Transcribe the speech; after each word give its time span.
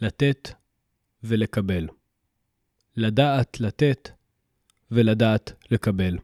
לתת 0.00 0.50
ולקבל. 1.24 1.88
לדעת 2.96 3.60
לתת 3.60 4.10
ולדעת 4.90 5.52
לקבל. 5.70 6.18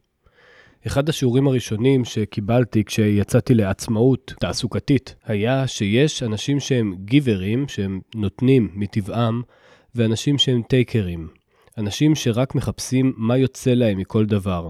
אחד 0.87 1.09
השיעורים 1.09 1.47
הראשונים 1.47 2.05
שקיבלתי 2.05 2.85
כשיצאתי 2.85 3.55
לעצמאות 3.55 4.35
תעסוקתית 4.41 5.15
היה 5.25 5.67
שיש 5.67 6.23
אנשים 6.23 6.61
שהם 6.61 6.95
גיברים, 7.05 7.69
שהם 7.69 8.01
נותנים 8.15 8.71
מטבעם, 8.75 9.43
ואנשים 9.95 10.39
שהם 10.39 10.63
טייקרים. 10.63 11.29
אנשים 11.79 12.15
שרק 12.15 12.55
מחפשים 12.55 13.13
מה 13.17 13.37
יוצא 13.37 13.71
להם 13.71 13.99
מכל 13.99 14.27
דבר. 14.27 14.69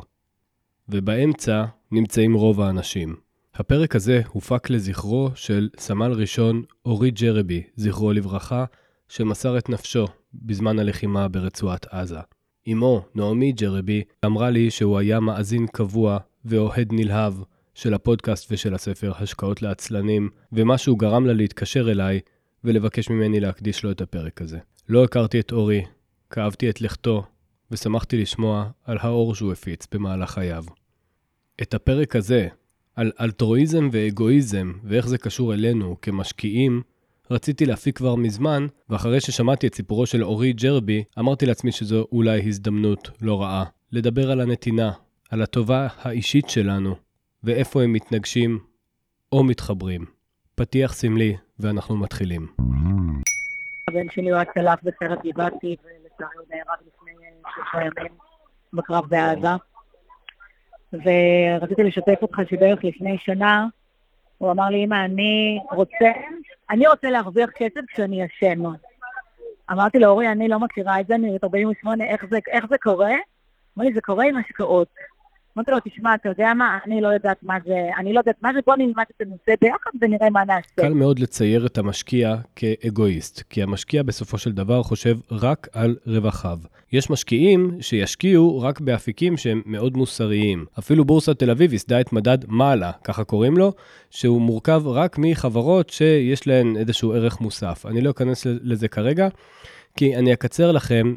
ובאמצע 0.88 1.64
נמצאים 1.92 2.34
רוב 2.34 2.60
האנשים. 2.60 3.16
הפרק 3.54 3.96
הזה 3.96 4.22
הופק 4.28 4.70
לזכרו 4.70 5.30
של 5.34 5.68
סמל 5.78 6.12
ראשון 6.12 6.62
אורי 6.84 7.10
ג'רבי, 7.10 7.62
זכרו 7.76 8.12
לברכה, 8.12 8.64
שמסר 9.08 9.58
את 9.58 9.68
נפשו 9.68 10.06
בזמן 10.34 10.78
הלחימה 10.78 11.28
ברצועת 11.28 11.86
עזה. 11.90 12.18
אמו, 12.72 13.04
נעמי 13.14 13.52
ג'רבי, 13.52 14.02
אמרה 14.24 14.50
לי 14.50 14.70
שהוא 14.70 14.98
היה 14.98 15.20
מאזין 15.20 15.66
קבוע 15.66 16.18
ואוהד 16.44 16.88
נלהב 16.92 17.34
של 17.74 17.94
הפודקאסט 17.94 18.52
ושל 18.52 18.74
הספר 18.74 19.12
השקעות 19.18 19.62
לעצלנים, 19.62 20.30
ומשהו 20.52 20.96
גרם 20.96 21.26
לה 21.26 21.32
להתקשר 21.32 21.90
אליי 21.90 22.20
ולבקש 22.64 23.10
ממני 23.10 23.40
להקדיש 23.40 23.84
לו 23.84 23.90
את 23.90 24.00
הפרק 24.00 24.42
הזה. 24.42 24.58
לא 24.88 25.04
הכרתי 25.04 25.40
את 25.40 25.52
אורי, 25.52 25.84
כאבתי 26.30 26.70
את 26.70 26.80
לכתו, 26.80 27.24
ושמחתי 27.70 28.16
לשמוע 28.16 28.70
על 28.84 28.98
האור 29.00 29.34
שהוא 29.34 29.52
הפיץ 29.52 29.86
במהלך 29.92 30.30
חייו. 30.30 30.64
את 31.62 31.74
הפרק 31.74 32.16
הזה, 32.16 32.48
על 32.96 33.12
אלטרואיזם 33.20 33.88
ואגואיזם 33.92 34.72
ואיך 34.84 35.08
זה 35.08 35.18
קשור 35.18 35.54
אלינו 35.54 35.96
כמשקיעים, 36.02 36.82
רציתי 37.30 37.66
להפיק 37.66 37.96
כבר 37.96 38.14
מזמן, 38.14 38.66
ואחרי 38.88 39.20
ששמעתי 39.20 39.66
את 39.66 39.74
סיפורו 39.74 40.06
של 40.06 40.24
אורי 40.24 40.52
ג'רבי, 40.52 41.04
אמרתי 41.18 41.46
לעצמי 41.46 41.72
שזו 41.72 42.06
אולי 42.12 42.40
הזדמנות 42.46 43.10
לא 43.22 43.42
רעה. 43.42 43.64
לדבר 43.92 44.30
על 44.30 44.40
הנתינה, 44.40 44.92
על 45.30 45.42
הטובה 45.42 45.86
האישית 46.02 46.48
שלנו, 46.48 46.94
ואיפה 47.44 47.82
הם 47.82 47.92
מתנגשים 47.92 48.58
או 49.32 49.44
מתחברים. 49.44 50.04
פתיח 50.54 50.92
סמלי, 50.92 51.36
ואנחנו 51.58 51.96
מתחילים. 51.96 52.46
הבן 53.88 54.10
שלי 54.10 54.30
הוא 54.30 54.40
הצלף 54.40 54.78
בסרט 54.82 55.18
גבעתי, 55.24 55.76
ולצערי 55.84 56.36
הוא 56.36 56.46
נהרג 56.50 56.78
לפני 56.86 57.12
שלושה 57.54 58.00
ימים 58.00 58.12
בקרב 58.72 59.04
בעזה. 59.08 59.48
ורציתי 60.92 61.82
לשתף 61.82 62.22
אותך 62.22 62.36
שבערך 62.50 62.84
לפני 62.84 63.16
שנה, 63.18 63.66
הוא 64.38 64.50
אמר 64.50 64.68
לי, 64.68 64.84
אמא, 64.84 65.04
אני 65.04 65.58
רוצה, 65.72 66.10
אני 66.70 66.86
רוצה 66.86 67.10
להרוויח 67.10 67.50
כסף 67.50 67.80
כשאני 67.88 68.22
ישן. 68.22 68.62
אמרתי 69.72 69.98
לו, 69.98 70.08
אורי, 70.08 70.28
אני 70.28 70.48
לא 70.48 70.60
מכירה 70.60 71.00
את 71.00 71.06
זה, 71.06 71.14
אני 71.14 71.34
בת 71.34 71.44
48, 71.44 72.04
איך 72.04 72.24
זה, 72.30 72.38
איך 72.48 72.64
זה 72.70 72.76
קורה? 72.78 73.14
אמר 73.78 73.86
לי, 73.86 73.94
זה 73.94 74.00
קורה 74.00 74.24
עם 74.24 74.36
השקעות. 74.36 74.88
אמרתי 75.56 75.70
לו, 75.70 75.76
תשמע, 75.84 76.14
אתה 76.14 76.28
יודע 76.28 76.54
מה, 76.54 76.78
אני 76.86 77.00
לא 77.00 77.08
יודעת 77.08 77.42
מה 77.42 77.54
זה, 77.66 77.88
אני 77.98 78.12
לא 78.12 78.18
יודעת 78.18 78.42
מה 78.42 78.50
זה, 78.54 78.58
בוא 78.66 78.76
נלמד 78.76 79.04
את 79.16 79.20
הנושא 79.20 79.52
ביחד 79.60 79.90
ונראה 80.00 80.30
מה 80.30 80.44
נעשה. 80.44 80.68
קל 80.76 80.92
מאוד 80.92 81.18
לצייר 81.18 81.66
את 81.66 81.78
המשקיע 81.78 82.36
כאגואיסט, 82.56 83.42
כי 83.50 83.62
המשקיע 83.62 84.02
בסופו 84.02 84.38
של 84.38 84.52
דבר 84.52 84.82
חושב 84.82 85.16
רק 85.30 85.68
על 85.72 85.96
רווחיו. 86.06 86.58
יש 86.92 87.10
משקיעים 87.10 87.76
שישקיעו 87.80 88.60
רק 88.60 88.80
באפיקים 88.80 89.36
שהם 89.36 89.62
מאוד 89.66 89.96
מוסריים. 89.96 90.64
אפילו 90.78 91.04
בורסת 91.04 91.38
תל 91.38 91.50
אביב 91.50 91.72
ייסדה 91.72 92.00
את 92.00 92.12
מדד 92.12 92.38
מעלה, 92.48 92.92
ככה 93.04 93.24
קוראים 93.24 93.56
לו, 93.56 93.72
שהוא 94.10 94.40
מורכב 94.40 94.82
רק 94.86 95.16
מחברות 95.18 95.90
שיש 95.90 96.46
להן 96.46 96.76
איזשהו 96.76 97.12
ערך 97.12 97.40
מוסף. 97.40 97.86
אני 97.86 98.00
לא 98.00 98.10
אכנס 98.10 98.46
לזה 98.46 98.88
כרגע, 98.88 99.28
כי 99.96 100.16
אני 100.16 100.32
אקצר 100.32 100.72
לכם, 100.72 101.14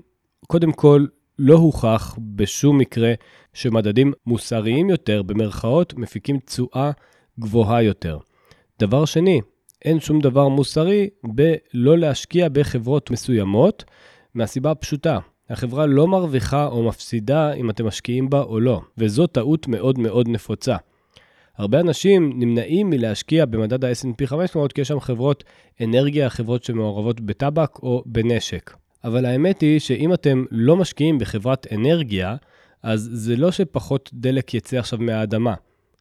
קודם 0.48 0.72
כל, 0.72 1.06
לא 1.40 1.56
הוכח 1.56 2.18
בשום 2.36 2.78
מקרה 2.78 3.14
שמדדים 3.54 4.14
מוסריים 4.26 4.90
יותר, 4.90 5.22
במרכאות, 5.22 5.94
מפיקים 5.94 6.40
תשואה 6.40 6.92
גבוהה 7.40 7.84
יותר. 7.84 8.18
דבר 8.80 9.06
שני, 9.06 9.42
אין 9.86 10.00
שום 10.00 10.22
דבר 10.22 10.48
מוסרי 10.48 11.10
בלא 11.24 11.98
להשקיע 11.98 12.50
בחברות 12.50 13.12
מסוימות, 13.12 13.84
מהסיבה 14.34 14.72
הפשוטה, 14.72 15.20
החברה 15.50 15.86
לא 15.86 16.08
מרוויחה 16.08 16.66
או 16.66 16.84
מפסידה 16.84 17.54
אם 17.54 17.70
אתם 17.70 17.86
משקיעים 17.86 18.30
בה 18.30 18.42
או 18.42 18.60
לא, 18.60 18.82
וזו 18.98 19.28
טעות 19.28 19.68
מאוד 19.68 20.00
מאוד 20.00 20.30
נפוצה. 20.30 20.76
הרבה 21.58 21.80
אנשים 21.80 22.40
נמנעים 22.40 22.90
מלהשקיע 22.90 23.46
במדד 23.46 23.86
ה-S&P 23.86 24.26
500 24.26 24.74
כי 24.74 24.82
יש 24.82 24.88
שם 24.88 25.00
חברות 25.00 25.44
אנרגיה, 25.84 26.30
חברות 26.30 26.64
שמעורבות 26.64 27.22
בטבק 27.22 27.80
או 27.84 28.04
בנשק. 28.06 28.74
אבל 29.08 29.26
האמת 29.26 29.62
היא 29.62 29.80
שאם 29.80 30.14
אתם 30.14 30.46
לא 30.52 30.78
משקיעים 30.78 31.20
בחברת 31.20 31.68
אנרגיה, 31.74 32.36
אז 32.84 33.10
זה 33.14 33.36
לא 33.36 33.52
שפחות 33.52 34.10
דלק 34.14 34.54
יצא 34.54 34.78
עכשיו 34.78 35.00
מהאדמה. 35.00 35.54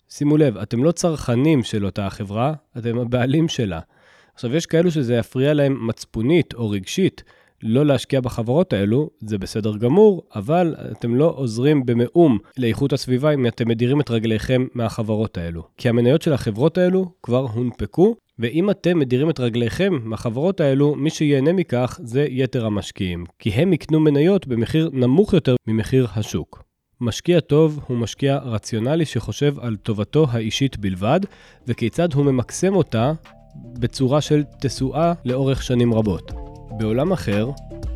שימו 0.09 0.37
לב, 0.37 0.57
אתם 0.57 0.85
לא 0.85 0.93
צרכנים 0.93 1.63
של 1.63 1.85
אותה 1.85 2.07
החברה, 2.07 2.55
אתם 2.79 2.99
הבעלים 2.99 3.49
שלה. 3.49 3.81
עכשיו, 4.35 4.57
יש 4.57 4.67
כאלו 4.67 4.91
שזה 4.91 5.15
יפריע 5.15 5.55
להם 5.55 5.87
מצפונית 5.87 6.55
או 6.55 6.71
רגשית 6.71 7.23
לא 7.63 7.87
להשקיע 7.87 8.21
בחברות 8.21 8.73
האלו, 8.73 9.11
זה 9.21 9.39
בסדר 9.39 9.77
גמור, 9.77 10.23
אבל 10.35 10.75
אתם 10.93 11.15
לא 11.15 11.35
עוזרים 11.37 11.87
במאום 11.87 12.39
לאיכות 12.59 12.93
הסביבה 12.93 13.35
אם 13.35 13.47
אתם 13.47 13.69
מדירים 13.69 14.01
את 14.01 14.11
רגליכם 14.11 14.67
מהחברות 14.75 15.39
האלו. 15.39 15.63
כי 15.77 15.89
המניות 15.89 16.23
של 16.23 16.33
החברות 16.33 16.79
האלו 16.79 17.13
כבר 17.23 17.47
הונפקו, 17.55 18.17
ואם 18.39 18.71
אתם 18.71 18.99
מדירים 18.99 19.31
את 19.31 19.41
רגליכם 19.41 19.99
מהחברות 20.03 20.61
האלו, 20.61 20.95
מי 20.95 21.11
שייהנה 21.11 21.53
מכך 21.53 22.01
זה 22.03 22.27
יתר 22.31 22.67
המשקיעים, 22.67 23.25
כי 23.39 23.51
הם 23.51 23.73
יקנו 23.73 24.01
מניות 24.01 24.47
במחיר 24.47 24.91
נמוך 24.93 25.33
יותר 25.33 25.55
ממחיר 25.67 26.07
השוק. 26.17 26.63
משקיע 27.01 27.41
טוב 27.41 27.81
הוא 27.87 27.97
משקיע 27.99 28.39
רציונלי 28.39 29.05
שחושב 29.05 29.59
על 29.59 29.77
טובתו 29.77 30.27
האישית 30.31 30.79
בלבד, 30.79 31.21
וכיצד 31.67 32.13
הוא 32.13 32.25
ממקסם 32.25 32.75
אותה 32.75 33.13
בצורה 33.57 34.21
של 34.21 34.43
תשואה 34.61 35.13
לאורך 35.25 35.63
שנים 35.63 35.95
רבות. 35.95 36.33
בעולם 36.79 37.13
אחר, 37.13 37.51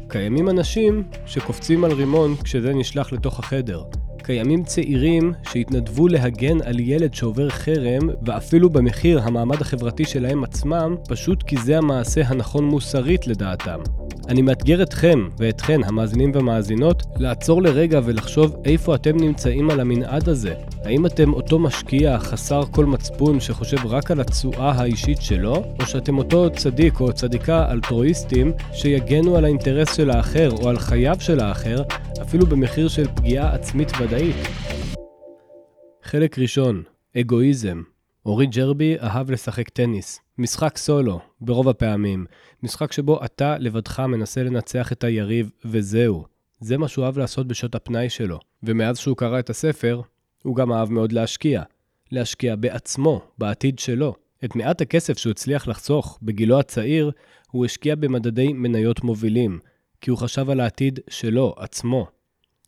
קיימים 0.09 0.49
אנשים 0.49 1.03
שקופצים 1.27 1.85
על 1.85 1.93
רימון 1.93 2.37
כשזה 2.45 2.75
נשלח 2.75 3.13
לתוך 3.13 3.39
החדר. 3.39 3.83
קיימים 4.23 4.65
צעירים 4.65 5.33
שהתנדבו 5.53 6.09
להגן 6.09 6.63
על 6.65 6.81
ילד 6.81 7.15
שעובר 7.15 7.49
חרם, 7.49 8.11
ואפילו 8.23 8.71
במחיר 8.71 9.21
המעמד 9.23 9.61
החברתי 9.61 10.05
שלהם 10.05 10.45
עצמם, 10.45 10.95
פשוט 11.09 11.43
כי 11.43 11.57
זה 11.57 11.79
המעשה 11.79 12.23
הנכון 12.27 12.65
מוסרית 12.65 13.27
לדעתם. 13.27 13.81
אני 14.29 14.43
מאתגר 14.43 14.83
אתכם 14.83 15.29
ואתכן, 15.39 15.81
המאזינים 15.85 16.31
והמאזינות, 16.35 17.03
לעצור 17.17 17.63
לרגע 17.63 18.01
ולחשוב 18.05 18.57
איפה 18.65 18.95
אתם 18.95 19.17
נמצאים 19.17 19.71
על 19.71 19.81
המנעד 19.81 20.29
הזה. 20.29 20.55
האם 20.85 21.07
אתם 21.07 21.33
אותו 21.33 21.59
משקיע 21.59 22.19
חסר 22.19 22.63
כל 22.71 22.85
מצפון 22.85 23.41
שחושב 23.41 23.87
רק 23.87 24.11
על 24.11 24.21
התשואה 24.21 24.73
האישית 24.73 25.21
שלו, 25.21 25.63
או 25.81 25.87
שאתם 25.87 26.19
אותו 26.19 26.51
צדיק 26.51 27.01
או 27.01 27.13
צדיקה 27.13 27.71
אלטרואיסטים 27.73 28.53
שיגנו 28.73 29.37
על 29.37 29.45
האינטרס 29.45 29.97
של 29.97 30.11
האחר 30.11 30.51
או 30.51 30.69
על 30.69 30.79
חייו 30.79 31.17
של 31.19 31.41
האחר, 31.41 31.83
אפילו 32.23 32.47
במחיר 32.47 32.89
של 32.89 33.07
פגיעה 33.15 33.55
עצמית 33.55 33.93
ודאית? 34.01 34.10
חלק 36.03 36.39
ראשון, 36.39 36.83
אגואיזם. 37.17 37.83
אורי 38.27 38.47
ג'רבי 38.47 38.97
אהב 38.99 39.31
לשחק 39.31 39.69
טניס. 39.69 40.21
משחק 40.39 40.79
סולו, 40.79 41.21
ברוב 41.41 41.69
הפעמים. 41.69 42.27
משחק 42.63 42.93
שבו 42.93 43.25
אתה 43.25 43.59
לבדך 43.59 44.01
מנסה 44.01 44.43
לנצח 44.43 44.93
את 44.93 45.05
היריב, 45.05 45.51
וזהו. 45.65 46.25
זה 46.61 46.79
מה 46.79 46.89
שהוא 46.89 47.05
אהב 47.05 47.19
לעשות 47.19 47.49
בשעות 47.49 47.75
הפנאי 47.75 48.11
שלו. 48.11 48.39
ומאז 48.63 48.99
שהוא 48.99 49.17
קרא 49.17 49.39
את 49.39 49.51
הספר, 49.51 50.01
הוא 50.43 50.57
גם 50.57 50.73
אהב 50.73 50.91
מאוד 50.91 51.13
להשקיע. 51.13 51.63
להשקיע 52.13 52.57
בעצמו, 52.57 53.23
בעתיד 53.39 53.79
שלו. 53.79 54.15
את 54.45 54.57
מעט 54.57 54.81
הכסף 54.81 55.19
שהוא 55.19 55.31
הצליח 55.31 55.69
לחסוך 55.69 56.19
בגילו 56.23 56.61
הצעיר, 56.61 57.11
הוא 57.51 57.65
השקיע 57.65 57.95
במדדי 57.95 58.53
מניות 58.53 59.05
מובילים, 59.05 59.59
כי 60.01 60.11
הוא 60.11 60.19
חשב 60.19 60.51
על 60.51 60.61
העתיד 60.61 60.99
שלו, 61.11 61.55
עצמו. 61.59 62.20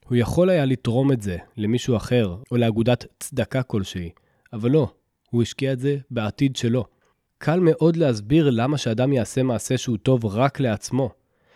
הוא 0.08 0.16
יכול 0.16 0.50
היה 0.50 0.64
לתרום 0.64 1.12
את 1.12 1.22
זה 1.22 1.36
למישהו 1.56 1.96
אחר, 1.96 2.36
או 2.50 2.56
לאגודת 2.56 3.06
צדקה 3.20 3.62
כלשהי, 3.62 4.10
אבל 4.52 4.70
לא, 4.70 4.88
הוא 5.30 5.42
השקיע 5.42 5.72
את 5.72 5.80
זה 5.80 5.96
בעתיד 6.10 6.56
שלו. 6.56 6.84
קל 7.38 7.60
מאוד 7.60 7.96
להסביר 7.96 8.50
למה 8.50 8.78
שאדם 8.78 9.12
יעשה 9.12 9.42
מעשה 9.42 9.78
שהוא 9.78 9.96
טוב 9.96 10.26
רק 10.26 10.60
לעצמו. 10.60 11.10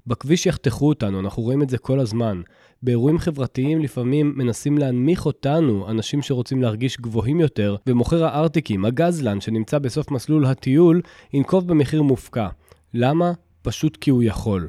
בכביש 0.07 0.47
יחתכו 0.47 0.89
אותנו, 0.89 1.21
אנחנו 1.21 1.43
רואים 1.43 1.63
את 1.63 1.71
זה 1.71 1.79
כל 1.79 2.01
הזמן. 2.01 2.41
באירועים 2.83 3.19
חברתיים 3.19 3.81
לפעמים 3.81 4.33
מנסים 4.37 4.79
להנמיך 4.79 5.27
אותנו, 5.27 5.91
אנשים 5.91 6.23
שרוצים 6.23 6.63
להרגיש 6.63 7.01
גבוהים 7.01 7.41
יותר, 7.41 7.77
ומוכר 7.87 8.25
הארטיקים, 8.25 8.85
הגזלן 8.85 9.41
שנמצא 9.41 9.79
בסוף 9.79 10.11
מסלול 10.11 10.47
הטיול, 10.47 11.03
ינקוב 11.33 11.69
במחיר 11.69 12.03
מופקע. 12.03 12.49
למה? 12.95 13.33
פשוט 13.63 13.97
כי 13.97 14.11
הוא 14.11 14.23
יכול. 14.23 14.69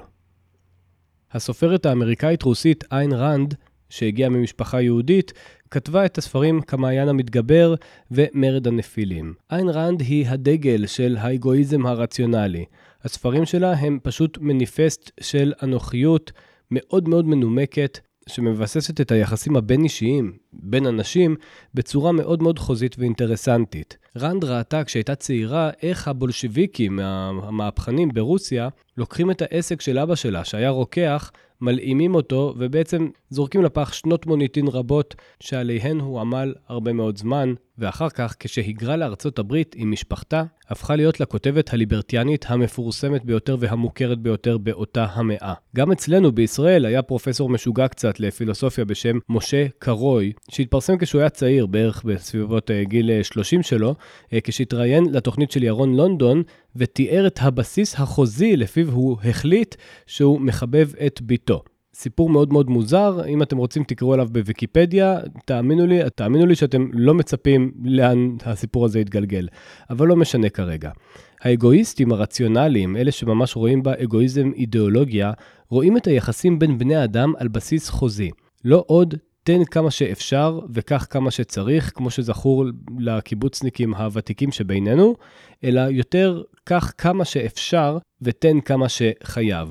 הסופרת 1.31 1.85
האמריקאית-רוסית 1.85 2.83
איין 2.91 3.13
רנד, 3.13 3.55
שהגיעה 3.89 4.29
ממשפחה 4.29 4.81
יהודית, 4.81 5.33
כתבה 5.71 6.05
את 6.05 6.17
הספרים 6.17 6.61
כמעיין 6.61 7.09
המתגבר 7.09 7.75
ומרד 8.11 8.67
הנפילים. 8.67 9.33
איין 9.51 9.69
רנד 9.69 10.01
היא 10.01 10.27
הדגל 10.27 10.85
של 10.85 11.17
האגואיזם 11.19 11.85
הרציונלי. 11.85 12.65
הספרים 13.03 13.45
שלה 13.45 13.73
הם 13.73 13.99
פשוט 14.03 14.37
מניפסט 14.41 15.11
של 15.19 15.53
אנוכיות 15.63 16.31
מאוד 16.71 17.09
מאוד 17.09 17.27
מנומקת, 17.27 17.99
שמבססת 18.27 19.01
את 19.01 19.11
היחסים 19.11 19.55
הבין-אישיים 19.55 20.33
בין 20.53 20.85
אנשים 20.85 21.35
בצורה 21.73 22.11
מאוד 22.11 22.43
מאוד 22.43 22.59
חוזית 22.59 22.95
ואינטרסנטית. 22.99 23.97
רנד 24.19 24.43
ראתה 24.43 24.83
כשהייתה 24.83 25.15
צעירה 25.15 25.69
איך 25.83 26.07
הבולשביקים, 26.07 26.99
המהפכנים 26.99 28.09
ברוסיה, 28.13 28.69
לוקחים 28.97 29.31
את 29.31 29.41
העסק 29.41 29.81
של 29.81 29.99
אבא 29.99 30.15
שלה, 30.15 30.45
שהיה 30.45 30.69
רוקח, 30.69 31.31
מלאימים 31.61 32.15
אותו, 32.15 32.53
ובעצם 32.57 33.07
זורקים 33.29 33.63
לפח 33.63 33.93
שנות 33.93 34.25
מוניטין 34.25 34.67
רבות 34.67 35.15
שעליהן 35.39 35.99
הוא 35.99 36.19
עמל 36.19 36.53
הרבה 36.67 36.93
מאוד 36.93 37.17
זמן, 37.17 37.53
ואחר 37.77 38.09
כך, 38.09 38.35
כשהיגרה 38.39 38.95
לארצות 38.95 39.39
הברית 39.39 39.75
עם 39.77 39.91
משפחתה, 39.91 40.43
הפכה 40.69 40.95
להיות 40.95 41.19
לכותבת 41.19 41.73
הליברטיאנית 41.73 42.45
המפורסמת 42.47 43.25
ביותר 43.25 43.57
והמוכרת 43.59 44.19
ביותר 44.19 44.57
באותה 44.57 45.05
המאה. 45.11 45.53
גם 45.75 45.91
אצלנו 45.91 46.31
בישראל 46.31 46.85
היה 46.85 47.01
פרופסור 47.01 47.49
משוגע 47.49 47.87
קצת 47.87 48.19
לפילוסופיה 48.19 48.85
בשם 48.85 49.17
משה 49.29 49.65
קרוי, 49.79 50.33
שהתפרסם 50.51 50.97
כשהוא 50.97 51.21
היה 51.21 51.29
צעיר, 51.29 51.65
בערך 51.65 52.03
בסביבות 52.03 52.71
אה, 52.71 52.83
גיל 52.83 53.23
30 53.23 53.59
אה, 53.59 53.63
שלו, 53.63 53.95
כשהתראיין 54.43 55.05
לתוכנית 55.11 55.51
של 55.51 55.63
ירון 55.63 55.95
לונדון, 55.95 56.43
ותיאר 56.75 57.27
את 57.27 57.39
הבסיס 57.41 57.95
החוזי 57.99 58.57
לפיו 58.57 58.91
הוא 58.91 59.17
החליט 59.23 59.75
שהוא 60.05 60.41
מחבב 60.41 60.89
את 61.05 61.21
ביתו. 61.21 61.63
סיפור 61.93 62.29
מאוד 62.29 62.53
מאוד 62.53 62.69
מוזר, 62.69 63.21
אם 63.27 63.41
אתם 63.41 63.57
רוצים 63.57 63.83
תקראו 63.83 64.13
עליו 64.13 64.27
בוויקיפדיה, 64.31 65.19
תאמינו 65.45 65.87
לי, 65.87 65.99
תאמינו 66.15 66.45
לי 66.45 66.55
שאתם 66.55 66.89
לא 66.93 67.13
מצפים 67.13 67.71
לאן 67.83 68.35
הסיפור 68.45 68.85
הזה 68.85 68.99
יתגלגל, 68.99 69.47
אבל 69.89 70.07
לא 70.07 70.15
משנה 70.15 70.49
כרגע. 70.49 70.91
האגואיסטים 71.41 72.11
הרציונליים, 72.11 72.97
אלה 72.97 73.11
שממש 73.11 73.55
רואים 73.55 73.83
באגואיזם 73.83 74.51
אידיאולוגיה, 74.55 75.31
רואים 75.69 75.97
את 75.97 76.07
היחסים 76.07 76.59
בין 76.59 76.77
בני 76.77 77.03
אדם 77.03 77.33
על 77.37 77.47
בסיס 77.47 77.89
חוזי. 77.89 78.31
לא 78.65 78.83
עוד 78.87 79.15
תן 79.47 79.65
כמה 79.65 79.91
שאפשר 79.91 80.59
וקח 80.73 81.07
כמה 81.09 81.31
שצריך, 81.31 81.91
כמו 81.95 82.09
שזכור 82.09 82.65
לקיבוצניקים 82.99 83.93
הוותיקים 83.93 84.51
שבינינו, 84.51 85.15
אלא 85.63 85.81
יותר 85.81 86.43
קח 86.63 86.91
כמה 86.97 87.25
שאפשר 87.25 87.97
ותן 88.21 88.61
כמה 88.61 88.85
שחייב. 88.89 89.69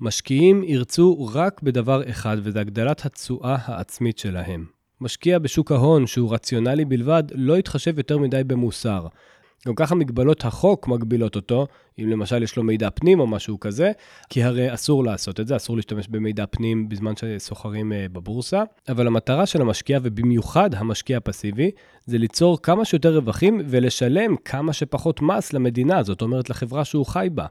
משקיעים 0.00 0.64
ירצו 0.64 1.28
רק 1.34 1.62
בדבר 1.62 2.10
אחד, 2.10 2.36
וזה 2.42 2.60
הגדלת 2.60 3.06
התשואה 3.06 3.56
העצמית 3.64 4.18
שלהם. 4.18 4.64
משקיע 5.00 5.38
בשוק 5.38 5.72
ההון 5.72 6.06
שהוא 6.06 6.34
רציונלי 6.34 6.84
בלבד, 6.84 7.22
לא 7.34 7.58
יתחשב 7.58 7.98
יותר 7.98 8.18
מדי 8.18 8.44
במוסר. 8.44 9.06
גם 9.66 9.74
ככה 9.74 9.94
מגבלות 9.94 10.44
החוק 10.44 10.88
מגבילות 10.88 11.36
אותו, 11.36 11.66
אם 11.98 12.08
למשל 12.08 12.42
יש 12.42 12.56
לו 12.56 12.62
מידע 12.62 12.90
פנים 12.90 13.20
או 13.20 13.26
משהו 13.26 13.60
כזה, 13.60 13.92
כי 14.30 14.42
הרי 14.42 14.74
אסור 14.74 15.04
לעשות 15.04 15.40
את 15.40 15.46
זה, 15.46 15.56
אסור 15.56 15.76
להשתמש 15.76 16.08
במידע 16.08 16.44
פנים 16.46 16.88
בזמן 16.88 17.12
שסוחרים 17.16 17.92
אה, 17.92 18.06
בבורסה. 18.12 18.62
אבל 18.88 19.06
המטרה 19.06 19.46
של 19.46 19.60
המשקיע, 19.60 19.98
ובמיוחד 20.02 20.74
המשקיע 20.74 21.16
הפסיבי, 21.16 21.70
זה 22.04 22.18
ליצור 22.18 22.62
כמה 22.62 22.84
שיותר 22.84 23.16
רווחים 23.16 23.60
ולשלם 23.66 24.36
כמה 24.36 24.72
שפחות 24.72 25.22
מס 25.22 25.52
למדינה, 25.52 26.02
זאת 26.02 26.22
אומרת 26.22 26.50
לחברה 26.50 26.84
שהוא 26.84 27.06
חי 27.06 27.28
בה. 27.34 27.46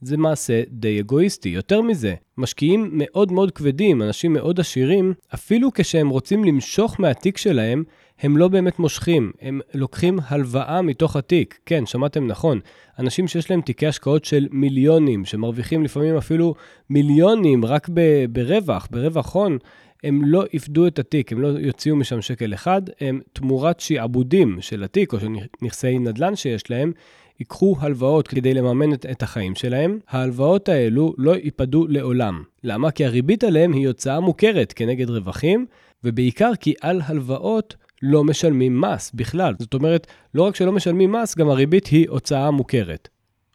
זה 0.00 0.16
מעשה 0.16 0.62
די 0.68 1.00
אגואיסטי. 1.00 1.48
יותר 1.48 1.82
מזה, 1.82 2.14
משקיעים 2.38 2.90
מאוד 2.92 3.32
מאוד 3.32 3.50
כבדים, 3.50 4.02
אנשים 4.02 4.32
מאוד 4.32 4.60
עשירים, 4.60 5.14
אפילו 5.34 5.70
כשהם 5.74 6.08
רוצים 6.08 6.44
למשוך 6.44 7.00
מהתיק 7.00 7.38
שלהם, 7.38 7.84
הם 8.20 8.36
לא 8.36 8.48
באמת 8.48 8.78
מושכים, 8.78 9.32
הם 9.40 9.60
לוקחים 9.74 10.18
הלוואה 10.28 10.82
מתוך 10.82 11.16
התיק. 11.16 11.58
כן, 11.66 11.86
שמעתם 11.86 12.26
נכון. 12.26 12.60
אנשים 12.98 13.28
שיש 13.28 13.50
להם 13.50 13.60
תיקי 13.60 13.86
השקעות 13.86 14.24
של 14.24 14.48
מיליונים, 14.50 15.24
שמרוויחים 15.24 15.84
לפעמים 15.84 16.16
אפילו 16.16 16.54
מיליונים 16.90 17.64
רק 17.64 17.88
ב- 17.94 18.24
ברווח, 18.30 18.88
ברווח 18.90 19.34
הון, 19.34 19.58
הם 20.04 20.24
לא 20.24 20.44
יפדו 20.52 20.86
את 20.86 20.98
התיק, 20.98 21.32
הם 21.32 21.40
לא 21.40 21.48
יוציאו 21.48 21.96
משם 21.96 22.22
שקל 22.22 22.54
אחד, 22.54 22.82
הם 23.00 23.20
תמורת 23.32 23.80
שעבודים 23.80 24.56
של 24.60 24.84
התיק 24.84 25.12
או 25.12 25.20
של 25.20 25.28
נכסי 25.62 25.98
נדל"ן 25.98 26.36
שיש 26.36 26.70
להם, 26.70 26.92
ייקחו 27.40 27.76
הלוואות 27.80 28.28
כדי 28.28 28.54
לממן 28.54 28.92
את, 28.92 29.06
את 29.10 29.22
החיים 29.22 29.54
שלהם, 29.54 29.98
ההלוואות 30.08 30.68
האלו 30.68 31.14
לא 31.18 31.36
ייפדו 31.36 31.86
לעולם. 31.88 32.42
למה? 32.64 32.90
כי 32.90 33.04
הריבית 33.04 33.44
עליהם 33.44 33.72
היא 33.72 33.88
הוצאה 33.88 34.20
מוכרת 34.20 34.72
כנגד 34.72 35.10
רווחים, 35.10 35.66
ובעיקר 36.04 36.52
כי 36.60 36.74
על 36.80 37.00
הלוואות 37.04 37.76
לא 38.04 38.24
משלמים 38.24 38.80
מס 38.80 39.10
בכלל. 39.14 39.54
זאת 39.58 39.74
אומרת, 39.74 40.06
לא 40.34 40.42
רק 40.42 40.56
שלא 40.56 40.72
משלמים 40.72 41.12
מס, 41.12 41.36
גם 41.36 41.48
הריבית 41.48 41.86
היא 41.86 42.08
הוצאה 42.08 42.50
מוכרת. 42.50 43.08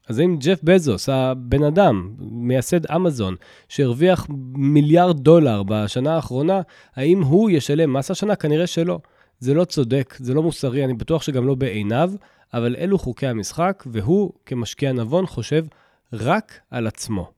אז 0.09 0.19
אם 0.19 0.37
ג'ף 0.39 0.59
בזוס, 0.63 1.09
הבן 1.09 1.63
אדם, 1.63 2.13
מייסד 2.19 2.91
אמזון, 2.91 3.35
שהרוויח 3.67 4.27
מיליארד 4.55 5.19
דולר 5.19 5.63
בשנה 5.63 6.15
האחרונה, 6.15 6.61
האם 6.95 7.21
הוא 7.21 7.49
ישלם 7.49 7.93
מס 7.93 8.11
השנה? 8.11 8.35
כנראה 8.35 8.67
שלא. 8.67 8.99
זה 9.39 9.53
לא 9.53 9.65
צודק, 9.65 10.15
זה 10.19 10.33
לא 10.33 10.43
מוסרי, 10.43 10.85
אני 10.85 10.93
בטוח 10.93 11.21
שגם 11.21 11.47
לא 11.47 11.55
בעיניו, 11.55 12.11
אבל 12.53 12.75
אלו 12.79 12.97
חוקי 12.99 13.27
המשחק, 13.27 13.83
והוא, 13.91 14.31
כמשקיע 14.45 14.91
נבון, 14.91 15.25
חושב 15.25 15.65
רק 16.13 16.59
על 16.71 16.87
עצמו. 16.87 17.31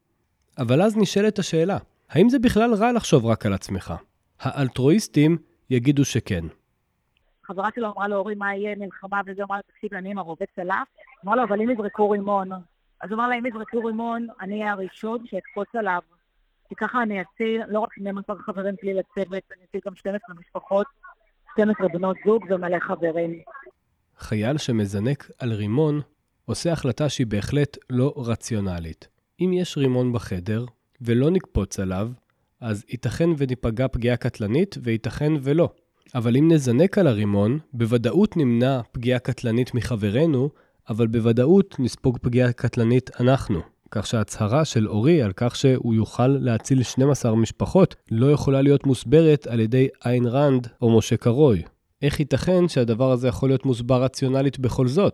אבל 0.58 0.82
אז 0.82 0.98
נשאלת 0.98 1.40
השאלה, 1.40 1.78
האם 2.10 2.30
זה 2.30 2.40
בכלל 2.40 2.74
רע 2.74 2.92
לחשוב 2.92 3.26
רק 3.26 3.46
על 3.46 3.54
עצמך? 3.54 3.94
האלטרואיסטים 4.40 5.38
יגידו 5.70 6.06
שכן. 6.06 6.46
חברה 7.52 7.70
שלו 7.76 7.88
אמרה 7.88 8.08
לו, 8.08 8.26
מה 8.38 8.56
יהיה 8.56 8.76
מלחמה, 8.76 9.22
וזה 9.26 9.44
אמר, 9.44 9.62
תקשיב, 9.62 9.94
אני 9.94 10.12
עם 10.12 10.18
הרובה 10.18 10.46
צלף. 10.56 10.88
אמר 11.26 11.36
לו, 11.36 11.44
אבל 11.44 11.62
אם 11.62 11.70
יזרקו 11.70 12.10
רימון. 12.10 12.52
אז 13.02 13.10
הוא 13.10 13.14
אמר 13.14 13.28
לה, 13.28 13.36
אם 13.36 13.46
יזרקו 13.46 13.86
רימון, 13.86 14.28
אני 14.42 14.62
אהיה 14.62 14.72
הראשון 14.72 15.26
שאקפוץ 15.26 15.68
עליו. 15.74 16.02
כי 16.70 16.76
ככה 16.76 17.04
אני 17.04 17.22
אציל 17.22 17.62
לא 17.68 17.80
רק 17.80 17.94
12 17.94 18.36
חברים 18.36 18.76
שלי 18.82 18.94
לצוות, 18.94 19.44
אני 19.58 19.64
אציל 19.70 19.82
גם 19.86 19.96
12 19.96 20.36
משפחות, 20.40 20.88
12 21.54 21.88
בנות 21.88 22.18
זוג 22.26 22.46
ומלא 22.50 22.80
חברים. 22.80 23.42
חייל 24.18 24.58
שמזנק 24.58 25.32
על 25.40 25.52
רימון 25.54 26.02
עושה 26.46 26.72
החלטה 26.72 27.10
שהיא 27.10 27.28
בהחלט 27.28 27.78
לא 27.90 28.14
רציונלית. 28.18 29.08
אם 29.40 29.54
יש 29.54 29.78
רימון 29.78 30.14
בחדר 30.14 30.66
ולא 31.02 31.32
נקפוץ 31.32 31.80
עליו, 31.80 32.10
אז 32.62 32.86
ייתכן 32.90 33.30
וניפגע 33.38 33.88
פגיעה 33.88 34.18
קטלנית 34.18 34.76
וייתכן 34.84 35.32
ולא. 35.44 35.70
אבל 36.16 36.38
אם 36.38 36.52
נזנק 36.52 36.98
על 36.98 37.08
הרימון, 37.08 37.60
בוודאות 37.74 38.38
נמנע 38.38 38.82
פגיעה 38.92 39.20
קטלנית 39.20 39.74
מחברינו, 39.74 40.50
אבל 40.90 41.08
בוודאות 41.08 41.76
נספוג 41.80 42.18
פגיעה 42.22 42.52
קטלנית 42.52 43.10
אנחנו. 43.20 43.60
כך 43.92 44.08
שההצהרה 44.08 44.66
של 44.66 44.88
אורי 44.88 45.22
על 45.22 45.32
כך 45.36 45.56
שהוא 45.56 45.96
יוכל 45.96 46.28
להציל 46.28 46.84
12 46.84 47.36
משפחות 47.36 47.96
לא 48.12 48.32
יכולה 48.32 48.62
להיות 48.62 48.86
מוסברת 48.86 49.48
על 49.48 49.60
ידי 49.60 49.88
איין 50.06 50.26
רנד 50.26 50.68
או 50.82 50.98
משה 50.98 51.18
קרוי. 51.18 51.62
איך 52.02 52.20
ייתכן 52.20 52.68
שהדבר 52.68 53.12
הזה 53.12 53.28
יכול 53.28 53.50
להיות 53.50 53.66
מוסבר 53.66 54.04
רציונלית 54.04 54.60
בכל 54.60 54.88
זאת? 54.88 55.14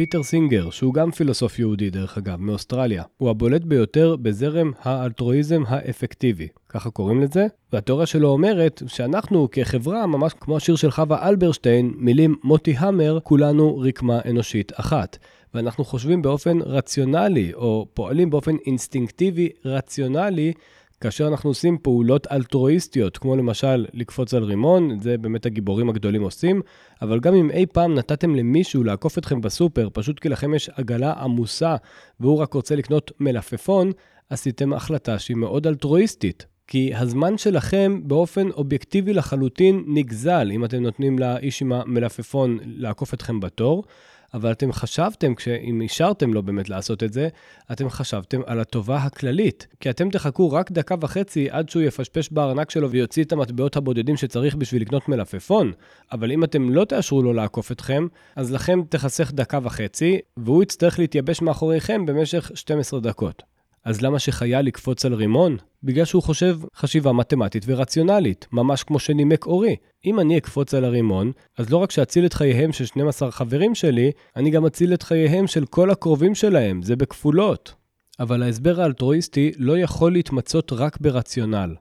פיטר 0.00 0.22
סינגר, 0.22 0.70
שהוא 0.70 0.94
גם 0.94 1.10
פילוסוף 1.10 1.58
יהודי 1.58 1.90
דרך 1.90 2.18
אגב, 2.18 2.40
מאוסטרליה, 2.40 3.02
הוא 3.18 3.30
הבולט 3.30 3.62
ביותר 3.64 4.16
בזרם 4.16 4.72
האלטרואיזם 4.82 5.62
האפקטיבי, 5.68 6.48
ככה 6.68 6.90
קוראים 6.90 7.20
לזה, 7.20 7.46
והתיאוריה 7.72 8.06
שלו 8.06 8.28
אומרת 8.28 8.82
שאנחנו 8.86 9.48
כחברה, 9.52 10.06
ממש 10.06 10.32
כמו 10.40 10.56
השיר 10.56 10.76
של 10.76 10.90
חווה 10.90 11.28
אלברשטיין, 11.28 11.94
מילים 11.96 12.36
מוטי 12.44 12.74
המר, 12.78 13.18
כולנו 13.22 13.78
רקמה 13.78 14.20
אנושית 14.30 14.72
אחת. 14.74 15.18
ואנחנו 15.54 15.84
חושבים 15.84 16.22
באופן 16.22 16.58
רציונלי, 16.62 17.54
או 17.54 17.86
פועלים 17.94 18.30
באופן 18.30 18.56
אינסטינקטיבי 18.66 19.48
רציונלי, 19.64 20.52
כאשר 21.00 21.28
אנחנו 21.28 21.50
עושים 21.50 21.78
פעולות 21.78 22.26
אלטרואיסטיות, 22.32 23.18
כמו 23.18 23.36
למשל 23.36 23.86
לקפוץ 23.92 24.34
על 24.34 24.42
רימון, 24.42 24.98
זה 25.00 25.18
באמת 25.18 25.46
הגיבורים 25.46 25.88
הגדולים 25.88 26.22
עושים, 26.22 26.62
אבל 27.02 27.20
גם 27.20 27.34
אם 27.34 27.50
אי 27.50 27.66
פעם 27.66 27.94
נתתם 27.94 28.34
למישהו 28.34 28.84
לעקוף 28.84 29.18
אתכם 29.18 29.40
בסופר, 29.40 29.88
פשוט 29.92 30.18
כי 30.18 30.28
לכם 30.28 30.54
יש 30.54 30.70
עגלה 30.70 31.12
עמוסה 31.12 31.76
והוא 32.20 32.38
רק 32.38 32.54
רוצה 32.54 32.76
לקנות 32.76 33.12
מלפפון, 33.20 33.92
עשיתם 34.30 34.72
החלטה 34.72 35.18
שהיא 35.18 35.36
מאוד 35.36 35.66
אלטרואיסטית. 35.66 36.46
כי 36.66 36.94
הזמן 36.94 37.38
שלכם 37.38 38.00
באופן 38.04 38.50
אובייקטיבי 38.50 39.12
לחלוטין 39.12 39.84
נגזל 39.86 40.50
אם 40.52 40.64
אתם 40.64 40.82
נותנים 40.82 41.18
לאיש 41.18 41.62
עם 41.62 41.72
המלפפון 41.72 42.58
לעקוף 42.64 43.14
אתכם 43.14 43.40
בתור, 43.40 43.84
אבל 44.34 44.52
אתם 44.52 44.72
חשבתם, 44.72 45.32
אם 45.62 45.80
אישרתם 45.80 46.32
לו 46.32 46.42
באמת 46.42 46.68
לעשות 46.68 47.02
את 47.02 47.12
זה, 47.12 47.28
אתם 47.72 47.90
חשבתם 47.90 48.40
על 48.46 48.60
הטובה 48.60 48.96
הכללית. 48.96 49.66
כי 49.80 49.90
אתם 49.90 50.10
תחכו 50.10 50.52
רק 50.52 50.72
דקה 50.72 50.94
וחצי 51.00 51.50
עד 51.50 51.68
שהוא 51.68 51.82
יפשפש 51.82 52.32
בארנק 52.32 52.70
שלו 52.70 52.90
ויוציא 52.90 53.24
את 53.24 53.32
המטבעות 53.32 53.76
הבודדים 53.76 54.16
שצריך 54.16 54.56
בשביל 54.56 54.82
לקנות 54.82 55.08
מלפפון. 55.08 55.72
אבל 56.12 56.32
אם 56.32 56.44
אתם 56.44 56.70
לא 56.70 56.84
תאשרו 56.84 57.22
לו 57.22 57.32
לעקוף 57.32 57.72
אתכם, 57.72 58.06
אז 58.36 58.52
לכם 58.52 58.80
תחסך 58.88 59.32
דקה 59.32 59.58
וחצי, 59.62 60.18
והוא 60.36 60.62
יצטרך 60.62 60.98
להתייבש 60.98 61.42
מאחוריכם 61.42 62.06
במשך 62.06 62.50
12 62.54 63.00
דקות. 63.00 63.42
אז 63.84 64.02
למה 64.02 64.18
שחייל 64.18 64.68
יקפוץ 64.68 65.04
על 65.04 65.14
רימון? 65.14 65.56
בגלל 65.82 66.04
שהוא 66.04 66.22
חושב 66.22 66.58
חשיבה 66.76 67.12
מתמטית 67.12 67.62
ורציונלית, 67.66 68.46
ממש 68.52 68.82
כמו 68.84 68.98
שנימק 68.98 69.46
אורי. 69.46 69.76
אם 70.06 70.20
אני 70.20 70.38
אקפוץ 70.38 70.74
על 70.74 70.84
הרימון, 70.84 71.32
אז 71.58 71.70
לא 71.70 71.76
רק 71.76 71.90
שאציל 71.90 72.26
את 72.26 72.34
חייהם 72.34 72.72
של 72.72 72.84
12 72.84 73.30
חברים 73.30 73.74
שלי, 73.74 74.10
אני 74.36 74.50
גם 74.50 74.66
אציל 74.66 74.94
את 74.94 75.02
חייהם 75.02 75.46
של 75.46 75.66
כל 75.66 75.90
הקרובים 75.90 76.34
שלהם, 76.34 76.82
זה 76.82 76.96
בכפולות. 76.96 77.74
אבל 78.20 78.42
ההסבר 78.42 78.80
האלטרואיסטי 78.80 79.52
לא 79.56 79.78
יכול 79.78 80.12
להתמצות 80.12 80.72
רק 80.72 81.00
ברציונל. 81.00 81.74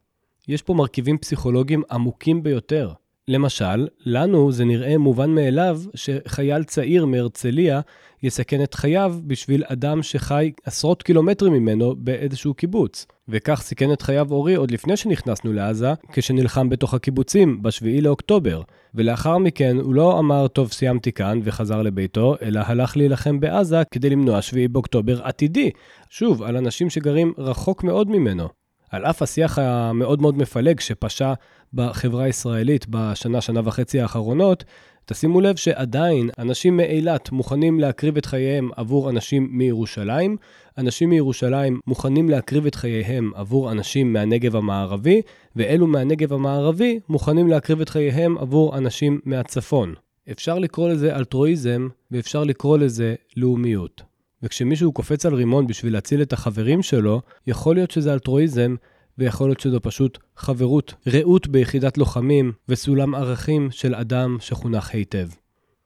יש 0.48 0.62
פה 0.62 0.74
מרכיבים 0.74 1.18
פסיכולוגיים 1.18 1.84
עמוקים 1.92 2.44
ביותר. 2.44 2.94
למשל, 3.30 3.88
לנו 4.06 4.52
זה 4.52 4.66
נראה 4.66 4.98
מובן 4.98 5.30
מאליו 5.30 5.82
שחייל 5.96 6.64
צעיר 6.64 7.06
מהרצליה 7.06 7.82
יסכן 8.24 8.64
את 8.64 8.74
חייו 8.74 9.16
בשביל 9.28 9.64
אדם 9.68 10.04
שחי 10.04 10.52
עשרות 10.66 11.04
קילומטרים 11.04 11.54
ממנו 11.54 11.96
באיזשהו 11.98 12.54
קיבוץ. 12.54 13.06
וכך 13.28 13.62
סיכן 13.62 13.94
את 13.94 14.02
חייו 14.02 14.32
אורי 14.32 14.56
עוד 14.56 14.72
לפני 14.72 14.98
שנכנסנו 14.98 15.54
לעזה, 15.54 15.94
כשנלחם 16.12 16.70
בתוך 16.70 16.94
הקיבוצים, 16.94 17.62
ב-7 17.64 18.02
לאוקטובר. 18.02 18.62
ולאחר 18.96 19.38
מכן 19.38 19.78
הוא 19.78 19.94
לא 19.94 20.20
אמר, 20.20 20.48
טוב, 20.48 20.72
סיימתי 20.72 21.12
כאן, 21.12 21.40
וחזר 21.44 21.82
לביתו, 21.82 22.36
אלא 22.42 22.62
הלך 22.66 22.98
להילחם 22.98 23.40
בעזה 23.40 23.82
כדי 23.92 24.10
למנוע 24.10 24.42
7 24.42 24.62
באוקטובר 24.72 25.24
עתידי. 25.24 25.72
שוב, 26.10 26.44
על 26.44 26.58
אנשים 26.58 26.90
שגרים 26.90 27.34
רחוק 27.38 27.84
מאוד 27.84 28.10
ממנו. 28.10 28.48
על 28.90 29.06
אף 29.06 29.22
השיח 29.22 29.60
המאוד 29.60 30.22
מאוד 30.22 30.38
מפלג 30.38 30.80
שפשה 30.80 31.34
בחברה 31.74 32.24
הישראלית 32.24 32.86
בשנה, 32.90 33.42
שנה 33.42 33.62
וחצי 33.64 34.02
האחרונות, 34.02 34.64
תשימו 35.06 35.42
לב 35.42 35.56
שעדיין 35.56 36.30
אנשים 36.40 36.78
מאילת 36.78 37.32
מוכנים 37.32 37.80
להקריב 37.80 38.18
את 38.18 38.26
חייהם 38.26 38.70
עבור 38.76 39.10
אנשים 39.10 39.48
מירושלים, 39.52 40.38
אנשים 40.78 41.10
מירושלים 41.10 41.80
מוכנים 41.88 42.30
להקריב 42.30 42.66
את 42.66 42.76
חייהם 42.76 43.32
עבור 43.36 43.72
אנשים 43.72 44.14
מהנגב 44.14 44.56
המערבי, 44.56 45.22
ואלו 45.56 45.88
מהנגב 45.88 46.34
המערבי 46.34 47.00
מוכנים 47.10 47.48
להקריב 47.48 47.82
את 47.82 47.90
חייהם 47.90 48.38
עבור 48.38 48.78
אנשים 48.78 49.20
מהצפון. 49.26 49.94
אפשר 50.32 50.60
לקרוא 50.60 50.90
לזה 50.90 51.16
אלטרואיזם, 51.16 51.88
ואפשר 52.12 52.44
לקרוא 52.44 52.78
לזה 52.78 53.16
לאומיות. 53.38 54.02
וכשמישהו 54.44 54.92
קופץ 54.92 55.26
על 55.26 55.34
רימון 55.34 55.68
בשביל 55.68 55.94
להציל 55.94 56.22
את 56.22 56.34
החברים 56.34 56.82
שלו, 56.82 57.22
יכול 57.48 57.76
להיות 57.76 57.92
שזה 57.92 58.14
אלטרואיזם, 58.14 58.76
ויכול 59.20 59.50
להיות 59.50 59.60
שזו 59.60 59.80
פשוט 59.82 60.18
חברות, 60.36 60.94
רעות 61.08 61.48
ביחידת 61.48 61.98
לוחמים 61.98 62.52
וסולם 62.70 63.16
ערכים 63.16 63.72
של 63.72 63.96
אדם 63.96 64.38
שחונך 64.40 64.90
היטב. 64.94 65.28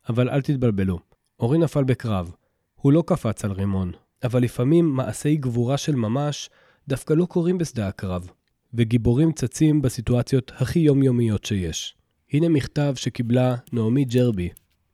אבל 0.10 0.30
אל 0.30 0.42
תתבלבלו, 0.42 1.00
אורי 1.40 1.58
נפל 1.58 1.84
בקרב. 1.84 2.32
הוא 2.75 2.94
לא 2.94 3.04
קפץ 3.08 3.46
על 3.46 3.52
רימון, 3.52 3.92
אבל 4.24 4.44
לפעמים 4.44 4.90
מעשי 4.90 5.36
גבורה 5.36 5.78
של 5.78 5.96
ממש 5.96 6.50
דווקא 6.88 7.13
לא 7.13 7.25
קורים 7.25 7.58
בשדה 7.58 7.88
הקרב, 7.88 8.30
וגיבורים 8.74 9.32
צצים 9.32 9.82
בסיטואציות 9.82 10.52
הכי 10.56 10.80
יומיומיות 10.80 11.46
שיש. 11.46 11.96
הנה 12.34 12.50
מכתב 12.50 12.94
שקיבלה 12.96 13.56
נעמי 13.74 14.06
ג'רבי, 14.06 14.50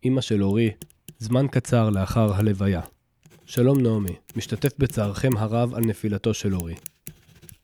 אמא 0.05 0.21
של 0.21 0.43
אורי, 0.43 0.71
זמן 1.19 1.47
קצר 1.51 1.89
לאחר 1.89 2.33
הלוויה. 2.33 2.81
שלום 3.45 3.81
נעמי, 3.81 4.15
משתתף 4.35 4.71
בצערכם 4.77 5.37
הרב 5.37 5.73
על 5.73 5.83
נפילתו 5.83 6.33
של 6.33 6.55
אורי. 6.55 6.75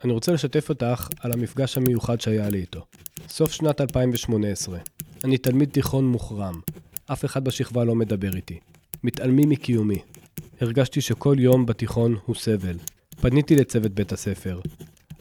אני 0.06 0.14
רוצה 0.14 0.32
לשתף 0.32 0.70
אותך 0.70 1.10
על 1.20 1.32
המפגש 1.32 1.78
המיוחד 1.78 2.22
שהיה 2.22 2.50
לי 2.50 2.58
איתו. 2.58 2.86
סוף 3.30 3.52
שנת 3.52 3.82
2018. 3.82 4.80
אני 5.24 5.38
תלמיד 5.38 5.70
תיכון 5.70 6.08
מוחרם. 6.08 6.60
אף 7.06 7.26
אחד 7.26 7.44
בשכבה 7.44 7.84
לא 7.84 7.96
מדבר 7.96 8.36
איתי. 8.36 8.60
מתעלמים 9.04 9.50
מקיומי. 9.50 10.00
הרגשתי 10.62 11.02
שכל 11.02 11.36
יום 11.40 11.66
בתיכון 11.66 12.16
הוא 12.26 12.36
סבל. 12.36 12.78
פניתי 13.22 13.56
לצוות 13.56 13.92
בית 13.92 14.12
הספר, 14.12 14.60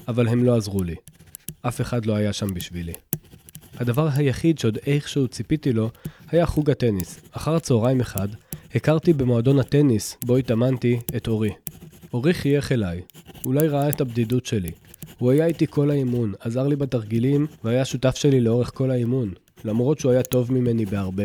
אבל 0.08 0.28
הם 0.28 0.44
לא 0.44 0.56
עזרו 0.56 0.82
לי. 0.82 0.94
אף 1.62 1.80
אחד 1.80 2.06
לא 2.06 2.14
היה 2.14 2.32
שם 2.32 2.54
בשבילי. 2.54 2.94
הדבר 3.76 4.08
היחיד 4.14 4.58
שעוד 4.58 4.78
איכשהו 4.86 5.28
ציפיתי 5.28 5.72
לו 5.72 5.90
היה 6.28 6.46
חוג 6.46 6.70
הטניס. 6.70 7.20
אחר 7.30 7.58
צהריים 7.58 8.00
אחד, 8.00 8.28
הכרתי 8.74 9.12
במועדון 9.12 9.58
הטניס 9.58 10.16
בו 10.24 10.36
התאמנתי 10.36 11.00
את 11.16 11.28
אורי. 11.28 11.50
אורי 12.12 12.34
חייך 12.34 12.72
אליי, 12.72 13.00
אולי 13.46 13.68
ראה 13.68 13.88
את 13.88 14.00
הבדידות 14.00 14.46
שלי. 14.46 14.70
הוא 15.18 15.30
היה 15.30 15.46
איתי 15.46 15.66
כל 15.70 15.90
האימון, 15.90 16.32
עזר 16.40 16.66
לי 16.66 16.76
בתרגילים, 16.76 17.46
והיה 17.64 17.84
שותף 17.84 18.16
שלי 18.16 18.40
לאורך 18.40 18.70
כל 18.74 18.90
האימון, 18.90 19.30
למרות 19.64 19.98
שהוא 19.98 20.12
היה 20.12 20.22
טוב 20.22 20.52
ממני 20.52 20.86
בהרבה. 20.86 21.24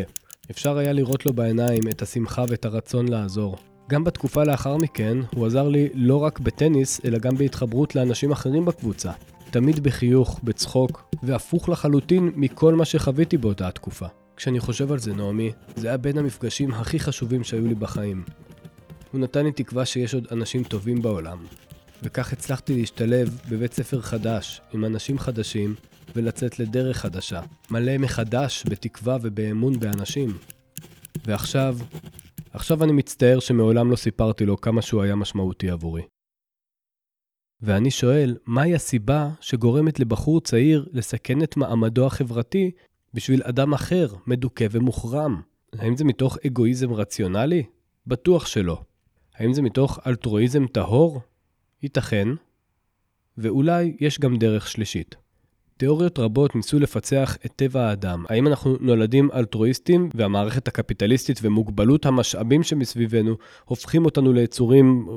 אפשר 0.52 0.78
היה 0.78 0.94
לראות 0.94 1.26
לו 1.26 1.34
בעיניים 1.34 1.88
את 1.90 2.02
השמחה 2.02 2.46
ואת 2.50 2.66
הרצון 2.66 3.08
לעזור. 3.08 3.58
גם 3.90 4.04
בתקופה 4.04 4.44
לאחר 4.44 4.78
מכן, 4.78 5.18
הוא 5.36 5.46
עזר 5.46 5.68
לי 5.68 5.90
לא 5.94 6.18
רק 6.18 6.40
בטניס, 6.40 7.02
אלא 7.06 7.18
גם 7.18 7.36
בהתחברות 7.36 7.96
לאנשים 7.96 8.32
אחרים 8.32 8.66
בקבוצה. 8.66 9.12
תמיד 9.52 9.80
בחיוך, 9.80 10.40
בצחוק, 10.44 11.14
והפוך 11.24 11.70
לחלוטין 11.70 12.32
מכל 12.36 12.76
מה 12.76 12.86
שחוויתי 12.86 13.38
באותה 13.38 13.68
התקופה. 13.68 14.06
כשאני 14.38 14.60
חושב 14.60 14.92
על 14.92 15.00
זה, 15.00 15.14
נעמי, 15.14 15.52
זה 15.76 15.88
היה 15.88 15.98
בין 15.98 16.18
המפגשים 16.18 16.72
הכי 16.72 17.00
חשובים 17.00 17.44
שהיו 17.44 17.68
לי 17.68 17.76
בחיים. 17.76 18.24
הוא 19.12 19.22
נתן 19.22 19.46
לי 19.46 19.52
תקווה 19.52 19.86
שיש 19.86 20.14
עוד 20.14 20.28
אנשים 20.32 20.64
טובים 20.64 21.02
בעולם, 21.02 21.38
וכך 22.04 22.34
הצלחתי 22.34 22.76
להשתלב 22.76 23.42
בבית 23.50 23.74
ספר 23.74 24.02
חדש, 24.02 24.62
עם 24.74 24.86
אנשים 24.86 25.20
חדשים, 25.20 25.76
ולצאת 26.16 26.60
לדרך 26.60 26.98
חדשה, 26.98 27.42
מלא 27.72 27.98
מחדש 27.98 28.64
בתקווה 28.70 29.18
ובאמון 29.22 29.80
באנשים. 29.80 30.38
ועכשיו, 31.26 31.78
עכשיו 32.54 32.84
אני 32.84 32.92
מצטער 32.92 33.40
שמעולם 33.40 33.92
לא 33.92 33.96
סיפרתי 33.96 34.46
לו 34.46 34.62
כמה 34.62 34.82
שהוא 34.82 35.02
היה 35.02 35.16
משמעותי 35.16 35.70
עבורי. 35.70 36.02
ואני 37.62 37.92
שואל, 37.92 38.38
מהי 38.46 38.76
הסיבה 38.76 39.30
שגורמת 39.42 40.00
לבחור 40.00 40.42
צעיר 40.42 40.86
לסכן 40.92 41.44
את 41.44 41.58
מעמדו 41.58 42.06
החברתי 42.06 42.72
בשביל 43.14 43.42
אדם 43.44 43.74
אחר, 43.74 44.08
מדוכא 44.28 44.68
ומוחרם? 44.72 45.42
האם 45.74 45.98
זה 45.98 46.04
מתוך 46.04 46.38
אגואיזם 46.48 46.94
רציונלי? 46.94 47.64
בטוח 48.08 48.46
שלא. 48.46 48.82
האם 49.36 49.54
זה 49.54 49.62
מתוך 49.62 50.00
אלטרואיזם 50.08 50.68
טהור? 50.68 51.22
ייתכן, 51.84 52.28
ואולי 53.38 53.96
יש 54.00 54.20
גם 54.20 54.38
דרך 54.38 54.68
שלישית. 54.68 55.16
תיאוריות 55.80 56.20
רבות 56.20 56.56
ניסו 56.56 56.80
לפצח 56.80 57.38
את 57.46 57.52
טבע 57.56 57.82
האדם. 57.82 58.26
האם 58.30 58.48
אנחנו 58.48 58.78
נולדים 58.80 59.30
אלטרואיסטים 59.34 60.10
והמערכת 60.14 60.68
הקפיטליסטית 60.68 61.40
ומוגבלות 61.42 62.06
המשאבים 62.06 62.64
שמסביבנו 62.64 63.36
הופכים 63.66 64.06
אותנו 64.06 64.34
ליצורים 64.34 65.08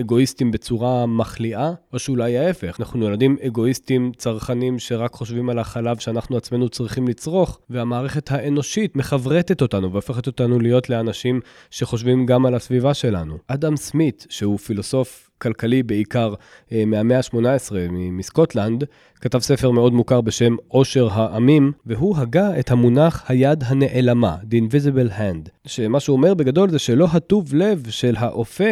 אגואיסטים 0.00 0.50
בצורה 0.50 1.06
מחליאה? 1.06 1.72
או 1.92 1.98
שאולי 1.98 2.38
ההפך, 2.38 2.80
אנחנו 2.80 3.00
נולדים 3.00 3.36
אגואיסטים 3.46 4.12
צרכנים 4.16 4.78
שרק 4.78 5.12
חושבים 5.12 5.50
על 5.50 5.58
החלב 5.58 5.98
שאנחנו 5.98 6.36
עצמנו 6.36 6.68
צריכים 6.68 7.08
לצרוך, 7.08 7.60
והמערכת 7.70 8.32
האנושית 8.32 8.96
מחברטת 8.96 9.62
אותנו 9.62 9.92
והופכת 9.92 10.26
אותנו 10.26 10.60
להיות 10.60 10.90
לאנשים 10.90 11.40
שחושבים 11.70 12.26
גם 12.26 12.46
על 12.46 12.54
הסביבה 12.54 12.94
שלנו. 12.94 13.38
אדם 13.48 13.76
סמית, 13.76 14.26
שהוא 14.30 14.58
פילוסוף 14.58 15.30
כלכלי 15.42 15.82
בעיקר 15.82 16.34
אה, 16.72 16.84
מהמאה 16.86 17.16
ה-18 17.16 17.72
מסקוטלנד, 17.90 18.84
כתב 19.20 19.38
ספר 19.38 19.70
מאוד 19.70 19.92
מוכר 19.92 20.20
בשם 20.20 20.56
עושר 20.68 21.08
העמים, 21.12 21.72
והוא 21.86 22.16
הגה 22.16 22.58
את 22.58 22.70
המונח 22.70 23.24
היד 23.28 23.64
הנעלמה, 23.66 24.36
The 24.42 24.54
Invisible 24.54 25.18
Hand, 25.18 25.48
שמה 25.66 26.00
שהוא 26.00 26.16
אומר 26.16 26.34
בגדול 26.34 26.70
זה 26.70 26.78
שלא 26.78 27.08
הטוב 27.12 27.54
לב 27.54 27.86
של 27.90 28.14
האופה 28.18 28.70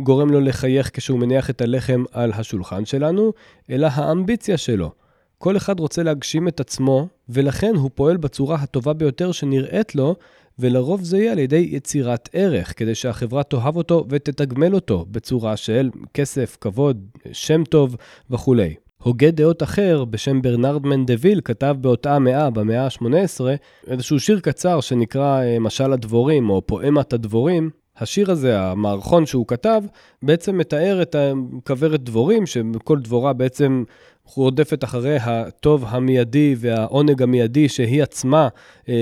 גורם 0.00 0.30
לו 0.30 0.40
לחייך 0.40 0.90
כשהוא 0.92 1.18
מניח 1.18 1.50
את 1.50 1.60
הלחם 1.60 2.04
על 2.12 2.32
השולחן 2.34 2.84
שלנו, 2.84 3.32
אלא 3.70 3.88
האמביציה 3.92 4.56
שלו. 4.56 4.90
כל 5.38 5.56
אחד 5.56 5.80
רוצה 5.80 6.02
להגשים 6.02 6.48
את 6.48 6.60
עצמו, 6.60 7.08
ולכן 7.28 7.74
הוא 7.74 7.90
פועל 7.94 8.16
בצורה 8.16 8.56
הטובה 8.56 8.92
ביותר 8.92 9.32
שנראית 9.32 9.94
לו, 9.94 10.16
ולרוב 10.58 11.02
זה 11.02 11.18
יהיה 11.18 11.32
על 11.32 11.38
ידי 11.38 11.68
יצירת 11.70 12.28
ערך, 12.32 12.78
כדי 12.78 12.94
שהחברה 12.94 13.42
תאהב 13.42 13.76
אותו 13.76 14.04
ותתגמל 14.08 14.74
אותו 14.74 15.06
בצורה 15.10 15.56
של 15.56 15.90
כסף, 16.14 16.56
כבוד, 16.60 17.06
שם 17.32 17.64
טוב 17.64 17.96
וכולי. 18.30 18.74
הוגה 19.02 19.30
דעות 19.30 19.62
אחר 19.62 20.04
בשם 20.04 20.42
ברנרד 20.42 20.86
מנדוויל 20.86 21.40
כתב 21.44 21.76
באותה 21.80 22.16
המאה, 22.16 22.50
במאה 22.50 22.84
ה-18, 22.84 23.40
איזשהו 23.86 24.20
שיר 24.20 24.40
קצר 24.40 24.80
שנקרא 24.80 25.42
אה, 25.42 25.58
משל 25.58 25.92
הדבורים 25.92 26.50
או 26.50 26.66
פואמת 26.66 27.12
הדבורים. 27.12 27.70
השיר 27.98 28.30
הזה, 28.30 28.60
המערכון 28.60 29.26
שהוא 29.26 29.46
כתב, 29.46 29.82
בעצם 30.22 30.58
מתאר 30.58 31.02
את 31.02 31.16
כוורת 31.66 32.04
דבורים, 32.04 32.46
שכל 32.46 32.98
דבורה 32.98 33.32
בעצם 33.32 33.84
רודפת 34.34 34.84
אחרי 34.84 35.16
הטוב 35.20 35.84
המיידי 35.88 36.54
והעונג 36.58 37.22
המיידי 37.22 37.68
שהיא 37.68 38.02
עצמה 38.02 38.48
אה, 38.88 38.94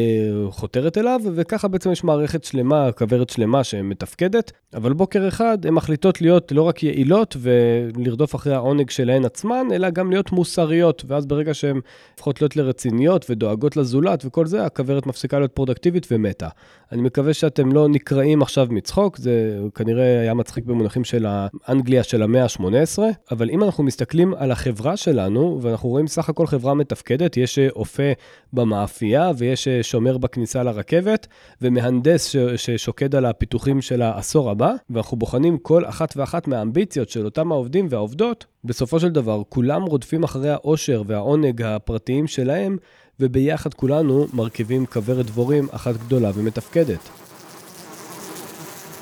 חותרת 0.51 0.99
אליו, 0.99 1.21
וככה 1.35 1.69
בעצם 1.69 1.93
יש 1.93 2.05
מערכת 2.05 2.45
שלמה, 2.45 2.93
כוורת 2.93 3.31
שלמה 3.31 3.65
שמתפקדת, 3.65 4.53
אבל 4.75 4.93
בוקר 4.93 5.29
אחד 5.29 5.67
הן 5.67 5.75
מחליטות 5.75 6.21
להיות 6.21 6.53
לא 6.53 6.63
רק 6.63 6.83
יעילות 6.83 7.37
ולרדוף 7.41 8.35
אחרי 8.35 8.55
העונג 8.55 8.91
שלהן 8.91 9.25
עצמן, 9.25 9.67
אלא 9.73 9.91
גם 9.91 10.11
להיות 10.11 10.33
מוסריות, 10.33 11.05
ואז 11.07 11.27
ברגע 11.27 11.55
שהן 11.55 11.81
הופכות 12.13 12.41
להיות 12.41 12.57
לרציניות 12.57 13.27
ודואגות 13.31 13.77
לזולת 13.77 14.25
וכל 14.25 14.47
זה, 14.47 14.65
הכוורת 14.65 15.07
מפסיקה 15.07 15.39
להיות 15.39 15.53
פרודקטיבית 15.53 16.07
ומתה. 16.11 16.49
אני 16.93 17.03
מקווה 17.03 17.35
שאתם 17.35 17.73
לא 17.73 17.89
נקרעים 17.89 18.43
עכשיו 18.43 18.67
מצחוק, 18.71 19.17
זה 19.17 19.59
כנראה 19.75 20.21
היה 20.21 20.35
מצחיק 20.35 20.65
במונחים 20.65 21.05
של 21.05 21.27
האנגליה 21.29 22.03
של 22.03 22.23
המאה 22.23 22.43
ה-18, 22.43 22.99
אבל 23.31 23.51
אם 23.51 23.65
אנחנו 23.65 23.85
מסתכלים 23.85 24.35
על 24.35 24.51
החברה 24.51 24.97
שלנו, 24.97 25.20
ואנחנו 25.63 25.89
רואים 25.89 26.07
סך 26.07 26.29
הכל 26.29 26.47
חברה 26.47 26.75
מתפקדת, 26.75 27.37
יש 27.37 27.59
אופה 27.59 28.13
במאפייה 28.53 29.31
ויש 29.39 29.69
שומר 29.69 30.19
בכניסה 30.19 30.63
לרכבת, 30.63 31.27
ומהנדס 31.63 32.27
ש- 32.29 32.37
ששוקד 32.37 33.15
על 33.15 33.27
הפיתוחים 33.27 33.83
של 33.83 34.03
העשור 34.03 34.51
הבא, 34.51 34.73
ואנחנו 34.91 35.17
בוחנים 35.17 35.59
כל 35.59 35.85
אחת 35.87 36.17
ואחת 36.17 36.49
מהאמביציות 36.49 37.09
של 37.09 37.25
אותם 37.25 37.53
העובדים 37.53 37.87
והעובדות, 37.91 38.47
בסופו 38.65 39.01
של 39.01 39.09
דבר 39.09 39.43
כולם 39.49 39.83
רודפים 39.83 40.23
אחרי 40.23 40.51
העושר 40.51 41.03
והעונג 41.07 41.63
הפרטיים 41.63 42.27
שלהם, 42.27 42.77
וביחד 43.21 43.75
כולנו 43.75 44.27
מרכיבים 44.33 44.87
כוורת 44.87 45.27
דבורים 45.27 45.69
אחת 45.71 45.95
גדולה 45.97 46.31
ומתפקדת. 46.35 47.09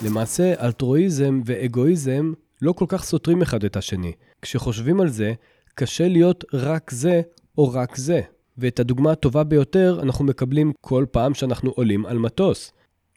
למעשה, 0.05 0.55
אלטרואיזם 0.65 1.41
ואגואיזם 1.45 2.33
לא 2.63 2.73
כל 2.73 2.85
כך 2.89 3.05
סותרים 3.05 3.43
אחד 3.43 3.65
את 3.65 3.77
השני. 3.77 4.13
כשחושבים 4.43 5.01
על 5.01 5.09
זה, 5.09 5.33
קשה 5.79 6.09
להיות 6.09 6.45
רק 6.53 6.91
זה 6.91 7.21
או 7.59 7.73
רק 7.73 7.97
זה. 7.97 8.21
ואת 8.59 8.81
הדוגמה 8.81 9.13
הטובה 9.13 9.45
ביותר 9.45 9.99
אנחנו 10.03 10.25
מקבלים 10.25 10.73
כל 10.81 11.05
פעם 11.11 11.35
שאנחנו 11.35 11.71
עולים 11.71 12.07
על 12.07 12.19
מטוס. 12.19 12.73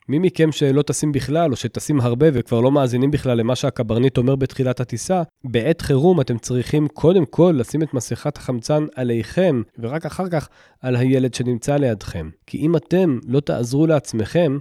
מי 0.08 0.18
מכם 0.18 0.52
שלא 0.52 0.82
טסים 0.82 1.12
בכלל, 1.12 1.50
או 1.50 1.56
שטסים 1.56 2.00
הרבה 2.00 2.26
וכבר 2.32 2.60
לא 2.60 2.72
מאזינים 2.72 3.10
בכלל 3.10 3.38
למה 3.38 3.56
שהקברניט 3.56 4.18
אומר 4.18 4.36
בתחילת 4.36 4.80
הטיסה, 4.80 5.22
בעת 5.44 5.80
חירום 5.80 6.20
אתם 6.20 6.38
צריכים 6.38 6.88
קודם 6.88 7.26
כל 7.26 7.54
לשים 7.58 7.82
את 7.82 7.94
מסכת 7.94 8.36
החמצן 8.36 8.86
עליכם, 8.94 9.62
ורק 9.78 10.06
אחר 10.06 10.28
כך 10.28 10.48
על 10.80 10.96
הילד 10.96 11.34
שנמצא 11.34 11.76
לידכם. 11.76 12.30
כי 12.46 12.58
אם 12.58 12.76
אתם 12.76 13.18
לא 13.26 13.40
תעזרו 13.40 13.86
לעצמכם, 13.86 14.58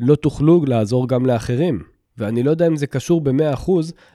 לא 0.00 0.14
תוכלו 0.14 0.64
לעזור 0.66 1.08
גם 1.08 1.26
לאחרים. 1.26 1.95
ואני 2.18 2.42
לא 2.42 2.50
יודע 2.50 2.66
אם 2.66 2.76
זה 2.76 2.86
קשור 2.86 3.20
ב-100%, 3.20 3.70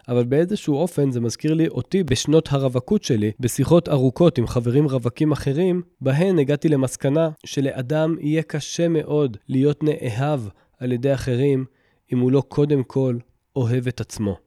אבל 0.08 0.24
באיזשהו 0.24 0.76
אופן 0.76 1.12
זה 1.12 1.20
מזכיר 1.20 1.54
לי 1.54 1.68
אותי 1.68 2.04
בשנות 2.04 2.48
הרווקות 2.52 3.04
שלי, 3.04 3.32
בשיחות 3.40 3.90
ארוכות 3.90 4.38
עם 4.38 4.48
חברים 4.48 4.86
רווקים 4.86 5.32
אחרים, 5.32 5.82
בהן 6.02 6.40
הגעתי 6.40 6.70
למסקנה 6.70 7.30
שלאדם 7.46 8.16
יהיה 8.20 8.44
קשה 8.44 8.88
מאוד 8.88 9.38
להיות 9.50 9.84
נאהב 9.84 10.42
על 10.80 10.92
ידי 10.92 11.14
אחרים, 11.14 11.66
אם 12.14 12.20
הוא 12.20 12.32
לא 12.32 12.44
קודם 12.48 12.84
כל 12.84 13.18
אוהב 13.56 13.88
את 13.88 14.02
עצמו. 14.02 14.38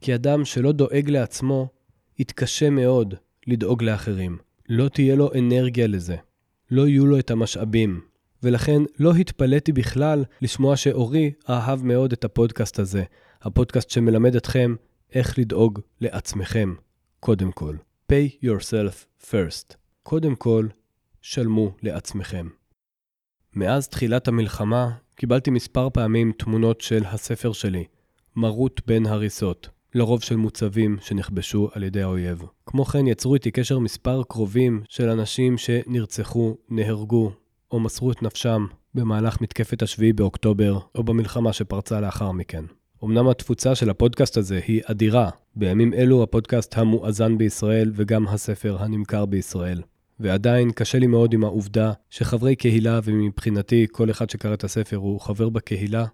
כי 0.00 0.14
אדם 0.14 0.44
שלא 0.44 0.72
דואג 0.72 1.10
לעצמו, 1.10 1.68
יתקשה 2.18 2.70
מאוד 2.70 3.14
לדאוג 3.46 3.82
לאחרים. 3.82 4.38
לא 4.68 4.88
תהיה 4.88 5.16
לו 5.16 5.30
אנרגיה 5.38 5.86
לזה. 5.86 6.16
לא 6.70 6.88
יהיו 6.88 7.06
לו 7.06 7.18
את 7.18 7.30
המשאבים, 7.30 8.00
ולכן 8.42 8.82
לא 8.98 9.14
התפלאתי 9.14 9.72
בכלל 9.72 10.24
לשמוע 10.42 10.76
שאורי 10.76 11.32
אהב 11.48 11.84
מאוד 11.84 12.12
את 12.12 12.24
הפודקאסט 12.24 12.78
הזה, 12.78 13.04
הפודקאסט 13.42 13.90
שמלמד 13.90 14.36
אתכם 14.36 14.74
איך 15.14 15.38
לדאוג 15.38 15.80
לעצמכם, 16.00 16.74
קודם 17.20 17.52
כל. 17.52 17.76
pay 18.12 18.44
yourself 18.44 19.24
first. 19.30 19.74
קודם 20.02 20.34
כל, 20.34 20.66
שלמו 21.22 21.72
לעצמכם. 21.82 22.48
מאז 23.54 23.88
תחילת 23.88 24.28
המלחמה 24.28 24.90
קיבלתי 25.14 25.50
מספר 25.50 25.90
פעמים 25.90 26.32
תמונות 26.32 26.80
של 26.80 27.04
הספר 27.04 27.52
שלי, 27.52 27.84
מרות 28.36 28.80
בין 28.86 29.06
הריסות, 29.06 29.68
לרוב 29.94 30.22
של 30.22 30.36
מוצבים 30.36 30.96
שנכבשו 31.00 31.68
על 31.72 31.82
ידי 31.82 32.02
האויב. 32.02 32.42
כמו 32.66 32.84
כן 32.84 33.06
יצרו 33.06 33.34
איתי 33.34 33.50
קשר 33.50 33.78
מספר 33.78 34.22
קרובים 34.28 34.82
של 34.88 35.08
אנשים 35.08 35.58
שנרצחו, 35.58 36.56
נהרגו, 36.68 37.32
או 37.72 37.80
מסרו 37.80 38.12
את 38.12 38.22
נפשם 38.22 38.66
במהלך 38.94 39.40
מתקפת 39.40 39.82
השביעי 39.82 40.12
באוקטובר, 40.12 40.78
או 40.94 41.02
במלחמה 41.02 41.52
שפרצה 41.52 42.00
לאחר 42.00 42.32
מכן. 42.32 42.64
אמנם 43.04 43.28
התפוצה 43.28 43.74
של 43.74 43.90
הפודקאסט 43.90 44.36
הזה 44.36 44.60
היא 44.66 44.82
אדירה, 44.84 45.30
בימים 45.56 45.94
אלו 45.94 46.22
הפודקאסט 46.22 46.78
המואזן 46.78 47.38
בישראל 47.38 47.92
וגם 47.94 48.28
הספר 48.28 48.76
הנמכר 48.80 49.26
בישראל. 49.26 49.82
ועדיין 50.20 50.70
קשה 50.70 50.98
לי 50.98 51.06
מאוד 51.06 51.32
עם 51.32 51.44
העובדה 51.44 51.92
שחברי 52.10 52.56
קהילה, 52.56 53.00
ומבחינתי 53.04 53.86
כל 53.92 54.10
אחד 54.10 54.30
שקרא 54.30 54.54
את 54.54 54.64
הספר 54.64 54.96
הוא 54.96 55.20
חבר 55.20 55.48
בקהילה, 55.48 56.04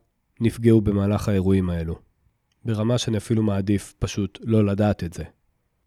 נפגעו 0.41 0.81
במהלך 0.81 1.29
האירועים 1.29 1.71
האלו. 1.71 1.99
ברמה 2.65 2.99
שאני 2.99 3.17
אפילו 3.17 3.43
מעדיף 3.43 3.95
פשוט 3.99 4.39
לא 4.43 4.65
לדעת 4.65 5.05
את 5.05 5.13
זה. 5.13 5.25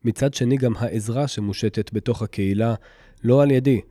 מצד 0.04 0.34
שני, 0.34 0.58
גם 0.58 0.74
העזרה 0.78 1.28
שמושטת 1.28 1.94
בתוך 1.94 2.22
הקהילה, 2.22 2.76
לא 3.24 3.44
על 3.44 3.52
ידי, 3.52 3.82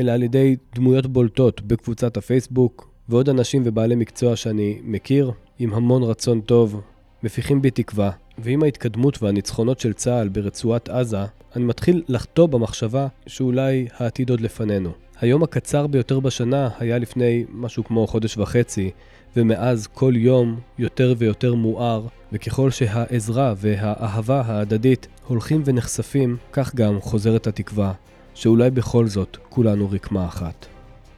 אלא 0.00 0.12
על 0.12 0.22
ידי 0.22 0.56
דמויות 0.74 1.06
בולטות 1.06 1.62
בקבוצת 1.62 2.16
הפייסבוק, 2.16 2.90
ועוד 3.08 3.28
אנשים 3.28 3.62
ובעלי 3.64 3.94
מקצוע 3.94 4.36
שאני 4.36 4.78
מכיר, 4.84 5.32
עם 5.58 5.74
המון 5.74 6.02
רצון 6.02 6.40
טוב, 6.40 6.80
מפיחים 7.22 7.62
בי 7.62 7.70
תקווה, 7.70 8.10
ועם 8.38 8.62
ההתקדמות 8.62 9.22
והניצחונות 9.22 9.80
של 9.80 9.92
צה"ל 9.92 10.28
ברצועת 10.28 10.88
עזה, 10.88 11.24
אני 11.56 11.64
מתחיל 11.64 12.02
לחטוא 12.08 12.46
במחשבה 12.46 13.06
שאולי 13.26 13.86
העתיד 13.96 14.30
עוד 14.30 14.40
לפנינו. 14.40 14.90
היום 15.20 15.42
הקצר 15.42 15.86
ביותר 15.86 16.20
בשנה 16.20 16.68
היה 16.78 16.98
לפני 16.98 17.44
משהו 17.52 17.84
כמו 17.84 18.06
חודש 18.06 18.38
וחצי, 18.38 18.90
ומאז 19.36 19.86
כל 19.86 20.12
יום 20.16 20.60
יותר 20.78 21.14
ויותר 21.18 21.54
מואר, 21.54 22.06
וככל 22.32 22.70
שהעזרה 22.70 23.54
והאהבה 23.56 24.42
ההדדית 24.46 25.08
הולכים 25.26 25.62
ונחשפים, 25.64 26.36
כך 26.52 26.74
גם 26.74 27.00
חוזרת 27.00 27.46
התקווה 27.46 27.92
שאולי 28.36 28.70
בכל 28.70 29.06
זאת 29.06 29.36
כולנו 29.48 29.90
רקמה 29.90 30.26
אחת. 30.26 30.66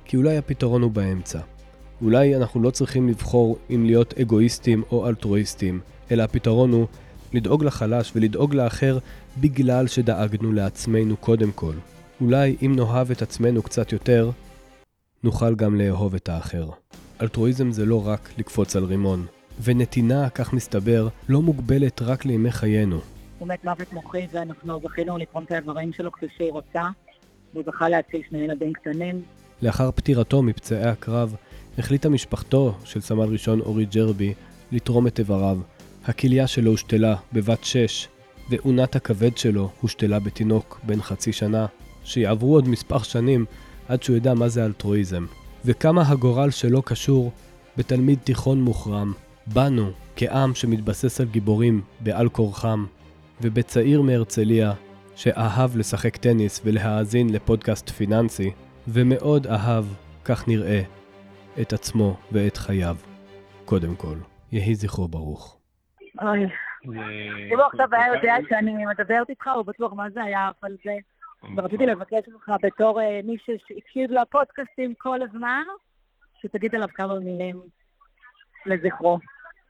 כי 0.05 0.17
אולי 0.17 0.37
הפתרון 0.37 0.83
הוא 0.83 0.91
באמצע. 0.91 1.39
אולי 2.03 2.37
אנחנו 2.37 2.63
לא 2.63 2.71
צריכים 2.71 3.09
לבחור 3.09 3.59
אם 3.71 3.85
להיות 3.87 4.15
אגואיסטים 4.19 4.83
או 4.93 5.09
אלטרואיסטים, 5.09 5.81
אלא 6.11 6.23
הפתרון 6.23 6.73
הוא 6.73 6.87
לדאוג 7.33 7.65
לחלש 7.65 8.13
ולדאוג 8.15 8.55
לאחר 8.55 8.99
בגלל 9.41 9.87
שדאגנו 9.87 10.53
לעצמנו 10.53 11.17
קודם 11.17 11.53
כל. 11.53 11.75
אולי 12.21 12.57
אם 12.63 12.73
נאהב 12.77 13.11
את 13.11 13.23
עצמנו 13.23 13.63
קצת 13.63 13.93
יותר, 13.93 14.31
נוכל 15.23 15.55
גם 15.55 15.81
לאהוב 15.81 16.15
את 16.15 16.29
האחר. 16.29 16.69
אלטרואיזם 17.23 17.73
זה 17.73 17.87
לא 17.87 18.07
רק 18.07 18.31
לקפוץ 18.39 18.77
על 18.77 18.85
רימון, 18.85 19.27
ונתינה, 19.63 20.31
כך 20.31 20.53
מסתבר, 20.53 21.09
לא 21.29 21.43
מוגבלת 21.43 22.03
רק 22.03 22.25
לימי 22.25 22.51
חיינו. 22.51 23.01
הוא 23.39 23.49
מת 23.49 23.65
מוות 23.65 23.93
מוחי 23.93 24.27
ואנחנו 24.33 24.81
זכינו 24.83 25.19
לתרום 25.19 25.45
את 25.45 25.51
האיברים 25.51 25.93
שלו 25.93 26.13
כפי 26.13 26.27
שהיא 26.37 26.53
רוצה. 26.53 26.83
והוא 27.55 27.65
זכה 27.67 27.89
להציל 27.89 28.23
שני 28.29 28.39
ילדים 28.39 28.73
קטנים. 28.73 29.23
לאחר 29.63 29.91
פטירתו 29.91 30.43
מפצעי 30.43 30.89
הקרב, 30.89 31.35
החליטה 31.79 32.09
משפחתו 32.09 32.75
של 32.85 33.01
סמל 33.01 33.25
ראשון 33.25 33.61
אורי 33.61 33.85
ג'רבי 33.85 34.35
לתרום 34.73 35.07
את 35.07 35.19
איבריו. 35.19 35.59
הכליה 36.05 36.47
שלו 36.47 36.71
הושתלה 36.71 37.17
בבת 37.33 37.65
שש, 37.65 38.09
ואונת 38.51 38.97
הכבד 38.97 39.37
שלו 39.37 39.71
הושתלה 39.81 40.19
בתינוק 40.19 40.81
בן 40.83 41.01
חצי 41.01 41.33
שנה, 41.33 41.67
שיעברו 42.05 42.55
עוד 42.55 42.69
מספר 42.69 42.99
שנים 42.99 43.45
עד 43.89 44.03
שהוא 44.03 44.17
ידע 44.17 44.35
מה 44.35 44.49
זה 44.49 44.65
אלטרואיזם. 44.65 45.27
וכמה 45.65 46.09
הגורל 46.09 46.51
שלו 46.51 46.83
קשור 46.83 47.33
בתלמיד 47.77 48.19
תיכון 48.25 48.63
מוחרם, 48.63 49.13
בנו, 49.47 49.91
כעם 50.17 50.55
שמתבסס 50.55 51.21
על 51.21 51.27
גיבורים 51.27 51.81
בעל 52.01 52.29
כורחם, 52.29 52.85
ובצעיר 53.41 54.03
מהרצליה 54.03 54.73
שאהב 55.21 55.77
לשחק 55.77 56.17
טניס 56.17 56.63
ולהאזין 56.65 57.27
לפודקאסט 57.33 57.89
פיננסי, 57.91 58.51
ומאוד 58.89 59.47
אהב, 59.47 59.85
כך 60.25 60.49
נראה, 60.49 60.81
את 61.63 61.73
עצמו 61.73 62.17
ואת 62.33 62.57
חייו. 62.57 62.97
קודם 63.65 63.97
כל, 63.97 64.17
יהי 64.53 64.75
זכרו 64.75 65.09
ברוך. 65.09 65.59
אוי. 66.23 66.47
אם 67.53 67.59
הוא 67.59 67.67
עכשיו 67.73 67.89
היה 67.93 68.15
יודע 68.15 68.35
שאני 68.49 68.87
מדברת 68.87 69.31
איתך, 69.31 69.51
הוא 69.55 69.63
בטוח 69.63 69.93
מה 69.93 70.11
זה 70.11 70.23
היה 70.23 70.51
על 70.63 70.77
זה. 70.85 70.93
ורציתי 71.57 71.87
לבקש 71.87 72.29
ממך 72.29 72.53
בתור 72.63 73.01
אה, 73.01 73.21
מי 73.25 73.37
שהקשיב 73.45 74.11
לפודקאסטים 74.11 74.95
כל 74.99 75.23
הזמן, 75.23 75.63
שתגיד 76.43 76.75
עליו 76.75 76.89
כמה 76.95 77.19
מילים 77.19 77.61
לזכרו. 78.67 79.19